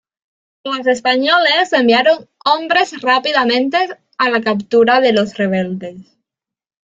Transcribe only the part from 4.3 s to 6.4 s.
la captura de los rebeldes.